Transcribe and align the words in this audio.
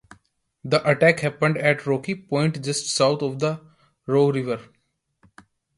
The 0.63 0.81
attack 0.89 1.19
happened 1.19 1.59
at 1.59 1.85
Rocky 1.85 2.15
Point 2.15 2.63
just 2.65 2.87
south 2.87 3.21
of 3.21 3.37
the 3.37 3.61
Rogue 4.07 4.33
River. 4.33 4.59